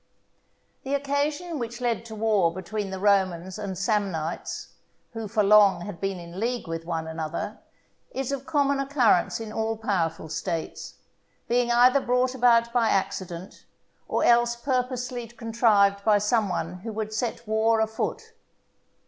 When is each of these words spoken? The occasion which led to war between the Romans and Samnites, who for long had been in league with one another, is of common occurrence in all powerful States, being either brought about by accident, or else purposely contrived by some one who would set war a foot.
The 0.81 0.95
occasion 0.95 1.59
which 1.59 1.79
led 1.79 2.05
to 2.05 2.15
war 2.15 2.51
between 2.51 2.89
the 2.89 2.97
Romans 2.97 3.59
and 3.59 3.77
Samnites, 3.77 4.69
who 5.13 5.27
for 5.27 5.43
long 5.43 5.81
had 5.81 6.01
been 6.01 6.19
in 6.19 6.39
league 6.39 6.67
with 6.67 6.85
one 6.85 7.05
another, 7.05 7.59
is 8.09 8.31
of 8.31 8.47
common 8.47 8.79
occurrence 8.79 9.39
in 9.39 9.53
all 9.53 9.77
powerful 9.77 10.27
States, 10.27 10.95
being 11.47 11.69
either 11.71 12.01
brought 12.01 12.33
about 12.33 12.73
by 12.73 12.89
accident, 12.89 13.67
or 14.07 14.23
else 14.23 14.55
purposely 14.55 15.27
contrived 15.27 16.03
by 16.03 16.17
some 16.17 16.49
one 16.49 16.79
who 16.79 16.91
would 16.91 17.13
set 17.13 17.47
war 17.47 17.79
a 17.79 17.85
foot. 17.85 18.33